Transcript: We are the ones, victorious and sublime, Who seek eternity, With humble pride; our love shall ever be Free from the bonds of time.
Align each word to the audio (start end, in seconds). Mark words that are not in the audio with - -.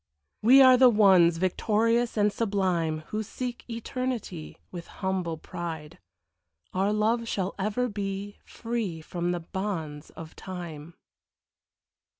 We 0.41 0.63
are 0.63 0.77
the 0.77 0.89
ones, 0.89 1.37
victorious 1.37 2.17
and 2.17 2.33
sublime, 2.33 3.01
Who 3.09 3.21
seek 3.21 3.63
eternity, 3.69 4.57
With 4.71 4.87
humble 4.87 5.37
pride; 5.37 5.99
our 6.73 6.91
love 6.91 7.27
shall 7.27 7.53
ever 7.59 7.87
be 7.87 8.37
Free 8.43 9.01
from 9.01 9.31
the 9.31 9.41
bonds 9.41 10.09
of 10.09 10.35
time. 10.35 10.95